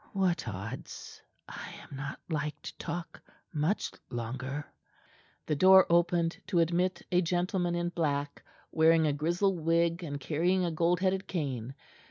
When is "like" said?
2.27-2.59